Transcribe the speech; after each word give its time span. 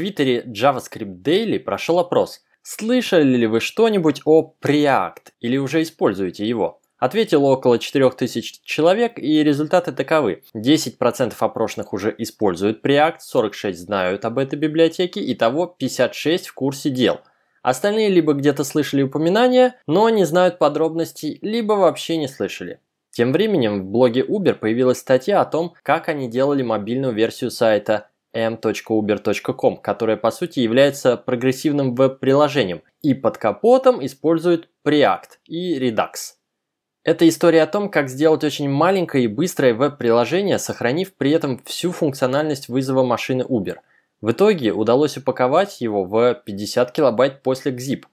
твиттере 0.00 0.44
JavaScript 0.46 1.22
Daily 1.22 1.58
прошел 1.58 1.98
опрос. 1.98 2.40
Слышали 2.62 3.36
ли 3.36 3.46
вы 3.46 3.60
что-нибудь 3.60 4.22
о 4.24 4.54
Preact 4.62 5.32
или 5.40 5.58
уже 5.58 5.82
используете 5.82 6.48
его? 6.48 6.80
Ответило 6.98 7.48
около 7.48 7.78
4000 7.78 8.60
человек 8.64 9.18
и 9.18 9.42
результаты 9.42 9.92
таковы. 9.92 10.42
10% 10.56 11.34
опрошенных 11.38 11.92
уже 11.92 12.14
используют 12.16 12.84
Preact, 12.84 13.16
46 13.20 13.78
знают 13.78 14.24
об 14.24 14.38
этой 14.38 14.58
библиотеке, 14.58 15.20
и 15.20 15.34
того 15.34 15.66
56 15.66 16.48
в 16.48 16.54
курсе 16.54 16.88
дел. 16.88 17.20
Остальные 17.62 18.08
либо 18.08 18.32
где-то 18.32 18.64
слышали 18.64 19.02
упоминания, 19.02 19.76
но 19.86 20.08
не 20.08 20.24
знают 20.24 20.58
подробностей, 20.58 21.38
либо 21.42 21.74
вообще 21.74 22.16
не 22.16 22.28
слышали. 22.28 22.80
Тем 23.10 23.32
временем 23.32 23.82
в 23.82 23.84
блоге 23.86 24.22
Uber 24.22 24.54
появилась 24.54 24.98
статья 24.98 25.40
о 25.40 25.44
том, 25.44 25.74
как 25.82 26.08
они 26.08 26.28
делали 26.28 26.62
мобильную 26.62 27.12
версию 27.12 27.50
сайта 27.50 28.09
m.uber.com, 28.32 29.76
которая 29.78 30.16
по 30.16 30.30
сути 30.30 30.60
является 30.60 31.16
прогрессивным 31.16 31.94
веб-приложением 31.94 32.82
и 33.02 33.14
под 33.14 33.38
капотом 33.38 34.04
использует 34.04 34.68
Preact 34.86 35.38
и 35.46 35.78
Redux. 35.78 36.34
Это 37.02 37.26
история 37.28 37.62
о 37.62 37.66
том, 37.66 37.90
как 37.90 38.08
сделать 38.08 38.44
очень 38.44 38.68
маленькое 38.68 39.24
и 39.24 39.28
быстрое 39.28 39.72
веб-приложение, 39.72 40.58
сохранив 40.58 41.14
при 41.14 41.30
этом 41.30 41.62
всю 41.64 41.92
функциональность 41.92 42.68
вызова 42.68 43.02
машины 43.04 43.42
Uber. 43.42 43.76
В 44.20 44.32
итоге 44.32 44.72
удалось 44.72 45.16
упаковать 45.16 45.80
его 45.80 46.04
в 46.04 46.34
50 46.34 46.92
килобайт 46.92 47.42
после 47.42 47.72
XZIP. 47.72 48.04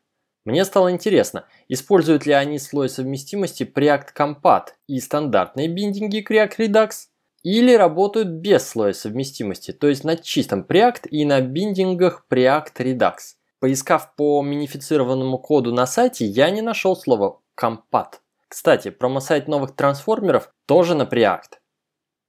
Мне 0.45 0.63
стало 0.63 0.89
интересно, 0.89 1.45
используют 1.67 2.25
ли 2.25 2.31
они 2.31 2.59
слой 2.59 2.87
совместимости 2.87 3.63
Preact 3.63 4.07
Compat 4.17 4.67
и 4.87 5.01
стандартные 5.01 5.67
биндинги 5.67 6.25
Preact 6.25 6.57
Redux, 6.57 6.91
или 7.55 7.73
работают 7.73 8.27
без 8.27 8.67
слоя 8.67 8.91
совместимости, 8.91 9.71
то 9.71 9.87
есть 9.87 10.03
на 10.03 10.17
чистом 10.17 10.65
Preact 10.67 11.07
и 11.09 11.23
на 11.23 11.39
биндингах 11.39 12.25
Preact 12.29 12.73
Redux. 12.77 13.13
Поискав 13.59 14.15
по 14.17 14.41
минифицированному 14.41 15.37
коду 15.39 15.73
на 15.73 15.85
сайте, 15.87 16.25
я 16.25 16.49
не 16.49 16.61
нашел 16.61 16.97
слова 16.97 17.39
Compat. 17.57 18.15
Кстати, 18.49 18.89
промо-сайт 18.89 19.47
новых 19.47 19.77
трансформеров 19.77 20.53
тоже 20.65 20.93
на 20.93 21.03
Preact. 21.03 21.59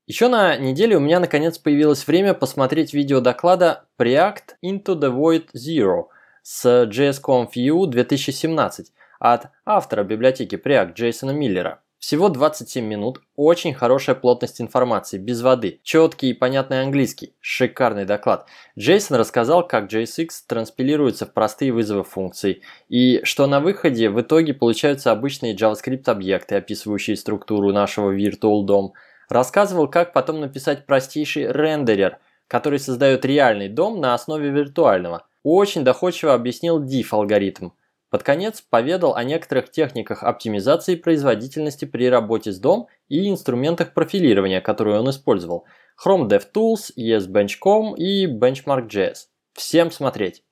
Еще 0.06 0.28
на 0.28 0.56
неделе 0.56 0.96
у 0.96 1.00
меня 1.00 1.18
наконец 1.18 1.58
появилось 1.58 2.06
время 2.06 2.32
посмотреть 2.32 2.94
видео 2.94 3.20
доклада 3.20 3.88
Preact 3.98 4.54
Into 4.64 4.94
the 4.94 5.12
Void 5.12 5.48
Zero 5.52 6.04
с 6.42 6.84
JSConf 6.84 7.50
EU 7.56 7.86
2017 7.86 8.92
от 9.18 9.48
автора 9.66 10.04
библиотеки 10.04 10.54
Preact 10.54 10.94
Джейсона 10.94 11.32
Миллера. 11.32 11.82
Всего 11.98 12.28
27 12.28 12.84
минут, 12.84 13.20
очень 13.34 13.74
хорошая 13.74 14.14
плотность 14.14 14.60
информации, 14.60 15.18
без 15.18 15.42
воды, 15.42 15.80
четкий 15.82 16.30
и 16.30 16.32
понятный 16.32 16.82
английский, 16.82 17.34
шикарный 17.40 18.04
доклад. 18.04 18.46
Джейсон 18.78 19.16
рассказал, 19.16 19.66
как 19.66 19.92
JSX 19.92 20.28
транспилируется 20.46 21.26
в 21.26 21.32
простые 21.32 21.72
вызовы 21.72 22.04
функций, 22.04 22.62
и 22.88 23.20
что 23.24 23.48
на 23.48 23.58
выходе 23.58 24.10
в 24.10 24.20
итоге 24.20 24.54
получаются 24.54 25.10
обычные 25.10 25.56
JavaScript 25.56 26.08
объекты, 26.08 26.54
описывающие 26.54 27.16
структуру 27.16 27.72
нашего 27.72 28.16
Virtual 28.16 28.64
DOM. 28.64 28.90
Рассказывал, 29.28 29.88
как 29.88 30.12
потом 30.12 30.38
написать 30.38 30.86
простейший 30.86 31.50
рендерер, 31.50 32.18
который 32.46 32.78
создает 32.78 33.24
реальный 33.24 33.68
дом 33.68 34.00
на 34.00 34.14
основе 34.14 34.50
виртуального. 34.50 35.26
Очень 35.42 35.82
доходчиво 35.82 36.32
объяснил 36.32 36.80
diff 36.80 37.08
алгоритм. 37.10 37.70
Под 38.10 38.22
конец 38.22 38.62
поведал 38.62 39.14
о 39.14 39.24
некоторых 39.24 39.70
техниках 39.70 40.22
оптимизации 40.22 40.96
производительности 40.96 41.84
при 41.84 42.08
работе 42.08 42.52
с 42.52 42.60
DOM 42.60 42.86
и 43.08 43.28
инструментах 43.28 43.92
профилирования, 43.92 44.62
которые 44.62 44.98
он 44.98 45.10
использовал. 45.10 45.66
Chrome 46.02 46.26
DevTools, 46.28 46.92
ESBench.com 46.96 47.96
и 47.96 48.26
Benchmark.js. 48.26 49.26
Всем 49.52 49.90
смотреть! 49.90 50.42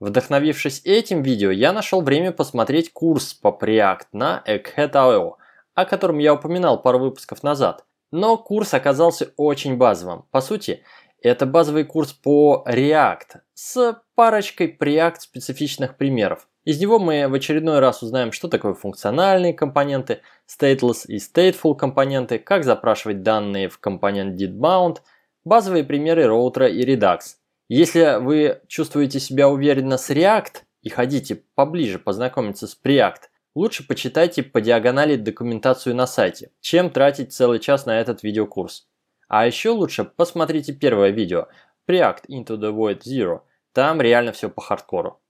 Вдохновившись 0.00 0.80
этим 0.84 1.22
видео, 1.22 1.50
я 1.50 1.72
нашел 1.72 2.00
время 2.00 2.32
посмотреть 2.32 2.92
курс 2.92 3.34
по 3.34 3.48
Preact 3.48 4.06
на 4.12 4.42
Egghead.io, 4.46 5.34
о 5.74 5.84
котором 5.84 6.18
я 6.18 6.34
упоминал 6.34 6.80
пару 6.80 6.98
выпусков 6.98 7.42
назад. 7.42 7.84
Но 8.10 8.36
курс 8.36 8.74
оказался 8.74 9.32
очень 9.36 9.76
базовым. 9.76 10.24
По 10.30 10.40
сути, 10.40 10.82
это 11.22 11.46
базовый 11.46 11.84
курс 11.84 12.12
по 12.12 12.64
React 12.68 13.40
с 13.54 14.02
парочкой 14.14 14.76
Preact 14.78 15.20
специфичных 15.20 15.96
примеров. 15.96 16.48
Из 16.64 16.80
него 16.80 16.98
мы 16.98 17.26
в 17.28 17.34
очередной 17.34 17.80
раз 17.80 18.02
узнаем, 18.02 18.30
что 18.30 18.48
такое 18.48 18.74
функциональные 18.74 19.52
компоненты, 19.52 20.20
stateless 20.46 21.06
и 21.08 21.16
stateful 21.16 21.74
компоненты, 21.74 22.38
как 22.38 22.64
запрашивать 22.64 23.22
данные 23.22 23.68
в 23.68 23.78
компонент 23.78 24.40
didMount, 24.40 24.98
базовые 25.44 25.84
примеры 25.84 26.26
роутера 26.26 26.68
и 26.68 26.84
Redux. 26.84 27.20
Если 27.68 28.20
вы 28.20 28.60
чувствуете 28.68 29.18
себя 29.18 29.48
уверенно 29.48 29.96
с 29.96 30.10
React 30.10 30.62
и 30.82 30.88
хотите 30.88 31.42
поближе 31.54 31.98
познакомиться 31.98 32.66
с 32.66 32.78
Preact, 32.80 33.22
лучше 33.54 33.86
почитайте 33.86 34.42
по 34.42 34.60
диагонали 34.60 35.16
документацию 35.16 35.96
на 35.96 36.06
сайте, 36.06 36.50
чем 36.60 36.90
тратить 36.90 37.32
целый 37.32 37.58
час 37.58 37.86
на 37.86 38.00
этот 38.00 38.22
видеокурс. 38.22 38.88
А 39.32 39.46
еще 39.46 39.70
лучше 39.70 40.04
посмотрите 40.04 40.74
первое 40.74 41.08
видео 41.08 41.46
Preact 41.88 42.26
Into 42.28 42.58
the 42.58 42.70
Void 42.70 43.00
Zero, 43.00 43.40
там 43.72 44.02
реально 44.02 44.32
все 44.32 44.50
по 44.50 44.60
хардкору. 44.60 45.22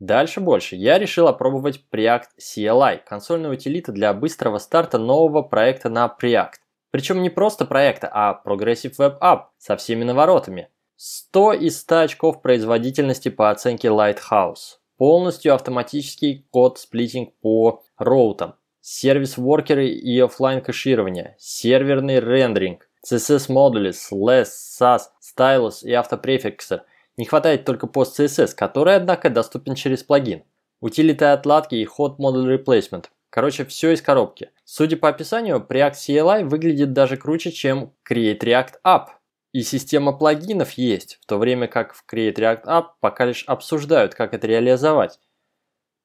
Дальше 0.00 0.40
больше. 0.40 0.76
Я 0.76 0.98
решил 0.98 1.28
опробовать 1.28 1.82
Preact 1.90 2.26
CLI, 2.38 3.00
консольная 3.06 3.50
утилита 3.50 3.90
для 3.90 4.12
быстрого 4.12 4.58
старта 4.58 4.98
нового 4.98 5.40
проекта 5.40 5.88
на 5.88 6.14
Preact. 6.20 6.56
Причем 6.90 7.22
не 7.22 7.30
просто 7.30 7.64
проекта, 7.64 8.10
а 8.12 8.38
Progressive 8.44 8.94
Web 8.98 9.18
App 9.18 9.44
со 9.56 9.78
всеми 9.78 10.04
наворотами. 10.04 10.68
100 10.96 11.54
из 11.54 11.80
100 11.80 12.00
очков 12.00 12.42
производительности 12.42 13.30
по 13.30 13.48
оценке 13.48 13.88
Lighthouse. 13.88 14.76
Полностью 14.98 15.54
автоматический 15.54 16.46
код-сплитинг 16.50 17.32
по 17.40 17.82
роутам. 17.96 18.56
Сервис-воркеры 18.82 19.88
и 19.88 20.20
офлайн 20.20 20.60
кэширование. 20.60 21.34
Серверный 21.38 22.20
рендеринг. 22.20 22.87
CSS-модули, 23.10 23.90
SLES, 23.90 24.48
SAS, 24.80 25.00
Stylus 25.22 25.82
и 25.82 25.92
автопрефиксер– 25.92 26.82
не 27.18 27.24
хватает 27.24 27.64
только 27.64 27.88
пост 27.88 28.18
CSS, 28.18 28.54
который, 28.54 28.94
однако, 28.94 29.28
доступен 29.28 29.74
через 29.74 30.04
плагин. 30.04 30.44
Утилиты 30.80 31.24
отладки 31.24 31.74
и 31.74 31.84
Hot 31.84 32.16
Model 32.18 32.46
Replacement. 32.46 33.06
Короче, 33.28 33.64
все 33.64 33.90
из 33.90 34.00
коробки. 34.00 34.52
Судя 34.64 34.96
по 34.96 35.08
описанию, 35.08 35.66
Preact 35.68 35.94
CLI 35.94 36.44
выглядит 36.44 36.92
даже 36.92 37.16
круче, 37.16 37.50
чем 37.50 37.92
Create 38.08 38.38
React 38.38 38.74
App. 38.86 39.06
И 39.52 39.62
система 39.62 40.12
плагинов 40.12 40.72
есть, 40.72 41.18
в 41.20 41.26
то 41.26 41.38
время 41.38 41.66
как 41.66 41.92
в 41.92 42.04
Create 42.08 42.36
React 42.36 42.64
App 42.66 42.84
пока 43.00 43.24
лишь 43.24 43.42
обсуждают, 43.48 44.14
как 44.14 44.32
это 44.32 44.46
реализовать. 44.46 45.18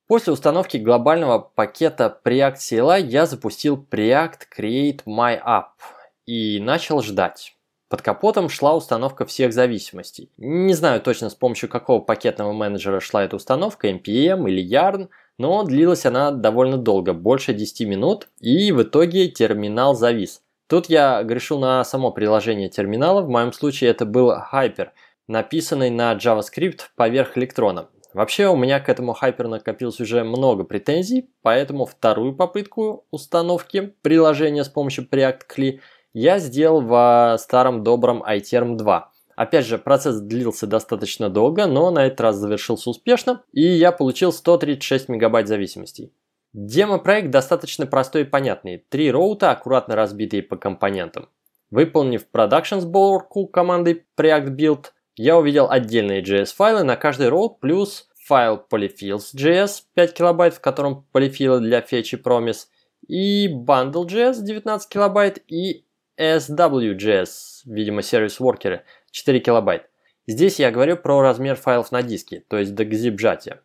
После 0.07 0.33
установки 0.33 0.77
глобального 0.77 1.37
пакета 1.37 2.19
Preact 2.25 2.55
CLI 2.55 3.01
я 3.01 3.27
запустил 3.27 3.77
Preact 3.77 4.47
Create 4.57 5.03
My 5.05 5.39
App 5.39 5.65
и 6.25 6.59
начал 6.59 7.01
ждать. 7.01 7.55
Под 7.89 8.01
капотом 8.01 8.49
шла 8.49 8.75
установка 8.75 9.25
всех 9.25 9.53
зависимостей. 9.53 10.31
Не 10.37 10.73
знаю 10.73 10.99
точно 10.99 11.29
с 11.29 11.35
помощью 11.35 11.69
какого 11.69 11.99
пакетного 11.99 12.51
менеджера 12.51 12.99
шла 12.99 13.23
эта 13.23 13.35
установка, 13.35 13.87
NPM 13.87 14.49
или 14.49 14.67
Yarn, 14.67 15.09
но 15.37 15.63
длилась 15.63 16.05
она 16.05 16.31
довольно 16.31 16.77
долго, 16.77 17.13
больше 17.13 17.53
10 17.53 17.87
минут, 17.87 18.29
и 18.39 18.71
в 18.71 18.81
итоге 18.81 19.27
терминал 19.27 19.93
завис. 19.93 20.41
Тут 20.67 20.89
я 20.89 21.21
грешил 21.21 21.59
на 21.59 21.83
само 21.83 22.11
приложение 22.11 22.67
терминала, 22.69 23.21
в 23.21 23.29
моем 23.29 23.53
случае 23.53 23.91
это 23.91 24.05
был 24.05 24.31
Hyper, 24.31 24.89
написанный 25.27 25.91
на 25.91 26.13
JavaScript 26.15 26.79
поверх 26.95 27.37
электрона. 27.37 27.89
Вообще 28.13 28.47
у 28.47 28.55
меня 28.55 28.79
к 28.79 28.89
этому 28.89 29.15
Hyper 29.19 29.47
накопилось 29.47 29.99
уже 29.99 30.23
много 30.23 30.63
претензий, 30.63 31.29
поэтому 31.41 31.85
вторую 31.85 32.35
попытку 32.35 33.05
установки 33.11 33.93
приложения 34.01 34.63
с 34.63 34.69
помощью 34.69 35.07
Preact 35.07 35.41
CLI 35.55 35.79
я 36.13 36.39
сделал 36.39 36.81
в 36.81 37.37
старом 37.39 37.83
добром 37.83 38.23
iTerm 38.23 38.75
2. 38.75 39.11
Опять 39.35 39.65
же, 39.65 39.77
процесс 39.77 40.19
длился 40.19 40.67
достаточно 40.67 41.29
долго, 41.29 41.65
но 41.65 41.89
на 41.89 42.05
этот 42.05 42.21
раз 42.21 42.35
завершился 42.35 42.89
успешно, 42.89 43.43
и 43.51 43.61
я 43.61 43.91
получил 43.91 44.31
136 44.31 45.09
мегабайт 45.09 45.47
зависимостей. 45.47 46.13
Демо-проект 46.53 47.31
достаточно 47.31 47.87
простой 47.87 48.21
и 48.21 48.25
понятный. 48.25 48.85
Три 48.89 49.11
роута, 49.11 49.49
аккуратно 49.49 49.95
разбитые 49.95 50.43
по 50.43 50.55
компонентам. 50.55 51.29
Выполнив 51.71 52.27
production 52.31 52.79
сборку 52.79 53.47
командой 53.47 54.05
Preact 54.15 54.55
Build, 54.55 54.85
я 55.15 55.37
увидел 55.37 55.67
отдельные 55.69 56.21
JS-файлы 56.21 56.83
на 56.83 56.95
каждый 56.95 57.29
роут 57.29 57.59
плюс 57.59 58.07
файл 58.23 58.63
polyfills.js 58.71 59.81
5 59.95 60.13
килобайт, 60.13 60.53
в 60.53 60.61
котором 60.61 61.07
полифилы 61.11 61.59
для 61.59 61.81
фетч 61.81 62.13
и 62.13 62.17
promise, 62.17 62.67
и 63.07 63.47
bundle.js 63.47 64.41
19 64.41 64.89
килобайт 64.89 65.43
и 65.47 65.82
SWJS, 66.17 67.29
видимо, 67.65 68.01
сервис-воркеры, 68.01 68.83
4 69.11 69.39
килобайт. 69.39 69.89
Здесь 70.27 70.59
я 70.59 70.71
говорю 70.71 70.97
про 70.97 71.21
размер 71.21 71.55
файлов 71.55 71.91
на 71.91 72.01
диске, 72.01 72.43
то 72.47 72.57
есть 72.57 72.75
до 72.75 72.83
zip 72.83 73.17
сжатия. 73.17 73.61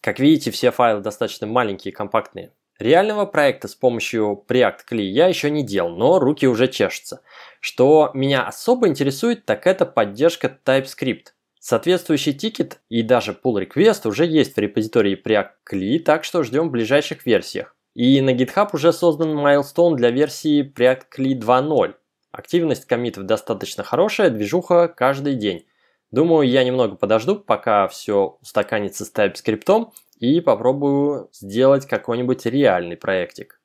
Как 0.00 0.18
видите, 0.18 0.50
все 0.50 0.70
файлы 0.70 1.02
достаточно 1.02 1.46
маленькие 1.46 1.92
и 1.92 1.94
компактные. 1.94 2.52
Реального 2.78 3.26
проекта 3.26 3.68
с 3.68 3.74
помощью 3.74 4.42
Preact 4.48 4.78
CLI 4.90 5.02
я 5.02 5.26
еще 5.26 5.50
не 5.50 5.62
делал, 5.62 5.90
но 5.90 6.18
руки 6.18 6.48
уже 6.48 6.66
чешутся. 6.66 7.20
Что 7.60 8.10
меня 8.14 8.46
особо 8.46 8.88
интересует, 8.88 9.44
так 9.44 9.66
это 9.66 9.84
поддержка 9.84 10.58
TypeScript. 10.64 11.26
Соответствующий 11.58 12.32
тикет 12.32 12.80
и 12.88 13.02
даже 13.02 13.32
pull 13.32 13.62
request 13.62 14.08
уже 14.08 14.24
есть 14.24 14.56
в 14.56 14.58
репозитории 14.58 15.20
Preact 15.22 15.50
CLI, 15.70 15.98
так 15.98 16.24
что 16.24 16.42
ждем 16.42 16.68
в 16.68 16.70
ближайших 16.70 17.26
версиях. 17.26 17.76
И 17.94 18.20
на 18.20 18.30
GitHub 18.30 18.70
уже 18.72 18.92
создан 18.92 19.36
milestone 19.36 19.96
для 19.96 20.10
версии 20.10 20.62
Preact 20.62 21.06
CLI 21.16 21.40
2.0. 21.40 21.94
Активность 22.30 22.84
комитов 22.84 23.24
достаточно 23.24 23.82
хорошая, 23.82 24.30
движуха 24.30 24.86
каждый 24.88 25.34
день. 25.34 25.66
Думаю, 26.12 26.48
я 26.48 26.62
немного 26.64 26.96
подожду, 26.96 27.36
пока 27.36 27.88
все 27.88 28.38
устаканится 28.40 29.04
с 29.04 29.12
TypeScript 29.12 29.90
и 30.18 30.40
попробую 30.40 31.30
сделать 31.32 31.86
какой-нибудь 31.86 32.46
реальный 32.46 32.96
проектик. 32.96 33.60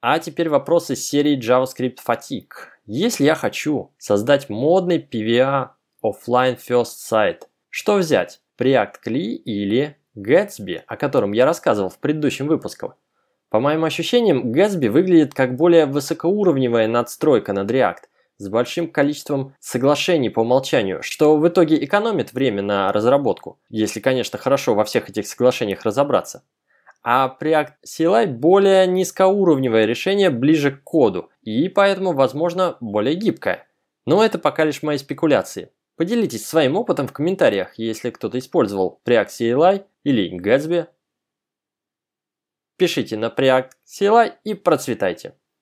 А 0.00 0.18
теперь 0.20 0.48
вопрос 0.48 0.90
из 0.90 1.04
серии 1.04 1.38
JavaScript 1.38 1.98
Fatigue. 2.06 2.70
Если 2.86 3.24
я 3.24 3.34
хочу 3.34 3.92
создать 3.98 4.48
модный 4.48 4.98
PVA 4.98 5.70
Offline 6.04 6.56
First 6.56 6.98
Site, 7.10 7.42
что 7.70 7.96
взять? 7.96 8.40
Preact 8.58 8.94
CLI 9.04 9.34
или 9.34 9.96
Gatsby, 10.16 10.82
о 10.86 10.96
котором 10.96 11.32
я 11.32 11.44
рассказывал 11.44 11.88
в 11.88 11.98
предыдущем 11.98 12.46
выпуске? 12.46 12.92
По 13.50 13.60
моим 13.60 13.84
ощущениям, 13.84 14.52
Gatsby 14.52 14.90
выглядит 14.90 15.34
как 15.34 15.56
более 15.56 15.86
высокоуровневая 15.86 16.88
надстройка 16.88 17.52
над 17.52 17.70
React– 17.70 18.00
с 18.38 18.48
большим 18.48 18.90
количеством 18.90 19.54
соглашений 19.60 20.30
по 20.30 20.40
умолчанию, 20.40 21.02
что 21.02 21.36
в 21.36 21.48
итоге 21.48 21.82
экономит 21.82 22.32
время 22.32 22.62
на 22.62 22.92
разработку, 22.92 23.58
если, 23.70 24.00
конечно, 24.00 24.38
хорошо 24.38 24.74
во 24.74 24.84
всех 24.84 25.08
этих 25.08 25.26
соглашениях 25.26 25.84
разобраться. 25.84 26.44
А 27.02 27.34
Preact 27.40 27.74
CLI 27.86 28.26
более 28.26 28.86
низкоуровневое 28.86 29.84
решение 29.84 30.30
ближе 30.30 30.72
к 30.72 30.82
коду 30.82 31.30
и 31.42 31.68
поэтому, 31.68 32.12
возможно, 32.12 32.76
более 32.80 33.14
гибкое. 33.14 33.66
Но 34.06 34.24
это 34.24 34.38
пока 34.38 34.64
лишь 34.64 34.82
мои 34.82 34.98
спекуляции. 34.98 35.70
Поделитесь 35.96 36.46
своим 36.46 36.76
опытом 36.76 37.06
в 37.06 37.12
комментариях, 37.12 37.78
если 37.78 38.10
кто-то 38.10 38.38
использовал 38.38 39.00
Preact 39.06 39.28
CLI 39.28 39.84
или 40.04 40.36
Gatsby. 40.38 40.88
Пишите 42.78 43.16
на 43.16 43.30
Preact 43.30 43.70
CLI 43.86 44.32
и 44.44 44.54
процветайте! 44.54 45.32